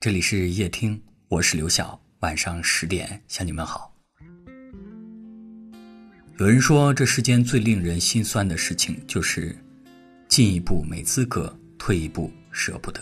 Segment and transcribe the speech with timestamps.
[0.00, 2.00] 这里是夜听，我是刘晓。
[2.20, 3.92] 晚上十点向你们好。
[6.38, 9.58] 有人说，这世间最令人心酸的事情，就是
[10.28, 13.00] 进一步没资格，退一步舍不得，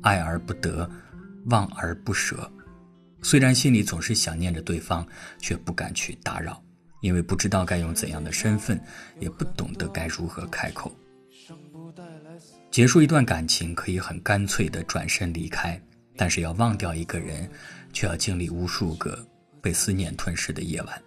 [0.00, 0.90] 爱而不得，
[1.50, 2.50] 忘而不舍。
[3.20, 5.06] 虽然心里总是想念着对方，
[5.38, 6.64] 却不敢去打扰，
[7.02, 8.82] 因为不知道该用怎样的身份，
[9.20, 10.90] 也不懂得该如何开口。
[12.70, 15.78] 结束一段感情，可以很干脆的转身离开。
[16.18, 17.48] 但是要忘掉一个人，
[17.92, 19.24] 却要经历无数个
[19.62, 21.02] 被思念吞噬的夜晚。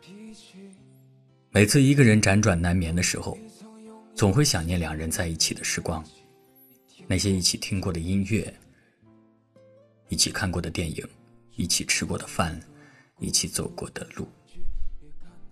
[1.49, 3.38] 每次一个人辗转难眠的时候，
[4.16, 6.02] 总会想念两人在一起的时光，
[7.08, 8.52] 那些一起听过的音乐，
[10.08, 11.05] 一起看过的电影，
[11.57, 12.57] 一起吃过的饭，
[13.20, 14.26] 一起走过的路。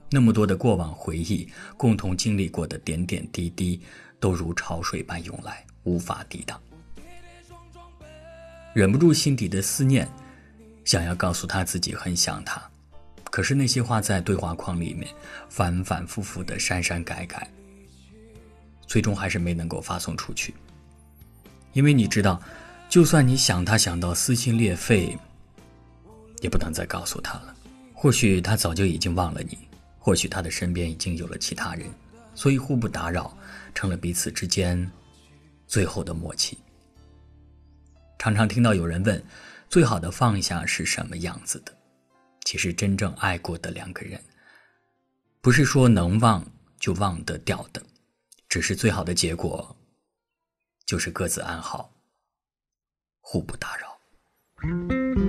[0.09, 3.81] 那么多的过往回忆，共同经历过的点点滴滴，
[4.21, 6.59] 都如潮水般涌来，无法抵挡。
[8.73, 10.07] 忍不住心底的思念，
[10.85, 12.61] 想要告诉他自己很想他，
[13.25, 15.07] 可是那些话在对话框里面
[15.49, 17.49] 反反复复的删删改改，
[18.85, 20.53] 最终还是没能够发送出去。
[21.73, 22.41] 因为你知道，
[22.89, 25.17] 就算你想他想到撕心裂肺，
[26.41, 27.55] 也不能再告诉他了。
[27.94, 29.57] 或许他早就已经忘了你，
[29.97, 31.88] 或许他的身边已经有了其他人，
[32.33, 33.35] 所以互不打扰，
[33.73, 34.89] 成了彼此之间
[35.67, 36.57] 最后的默契。
[38.20, 39.23] 常常听到有人问
[39.70, 41.73] ：“最好的放下是什么样子的？”
[42.44, 44.22] 其实，真正爱过的两个人，
[45.39, 46.45] 不是说能忘
[46.80, 47.81] 就忘得掉的，
[48.50, 49.75] 只是最好的结果，
[50.86, 51.94] 就是各自安好，
[53.22, 55.28] 互不打扰。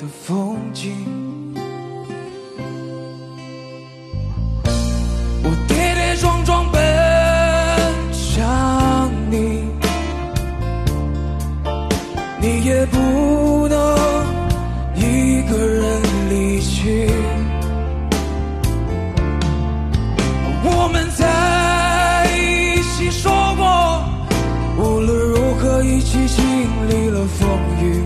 [0.00, 0.94] 的风景，
[5.44, 6.80] 我跌跌撞撞奔
[8.10, 9.62] 向你，
[12.40, 13.76] 你也不能
[14.96, 16.00] 一个人
[16.30, 17.10] 离去。
[20.64, 24.02] 我们在一起说过，
[24.82, 26.44] 无论如何一起经
[26.88, 27.46] 历了风
[27.82, 28.02] 雨。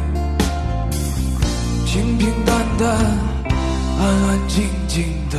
[2.76, 2.86] 的，
[3.98, 5.38] 安安静静的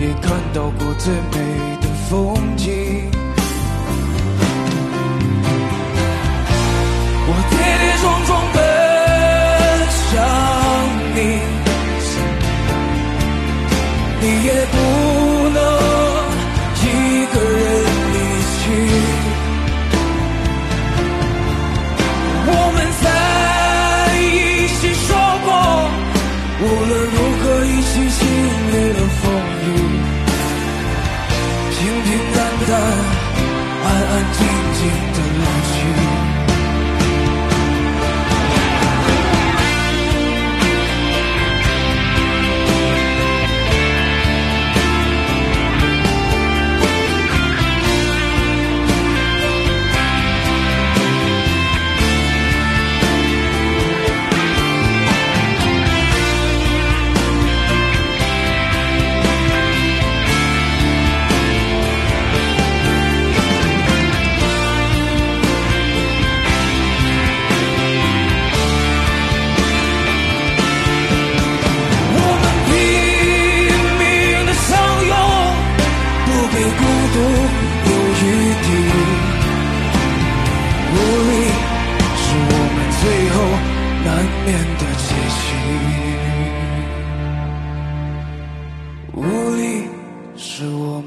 [0.00, 1.94] 也看到过最美的。
[2.08, 3.10] 风景，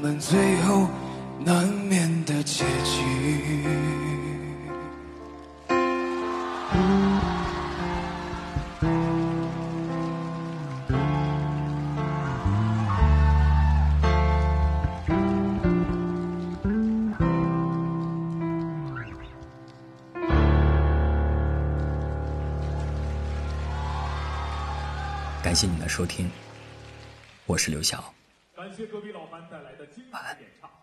[0.00, 0.88] 们最后
[1.44, 3.64] 难免的结局。
[25.42, 26.30] 感谢你的收听，
[27.46, 28.14] 我是刘晓。
[28.68, 30.77] 感谢隔壁老樊带来的精彩演唱。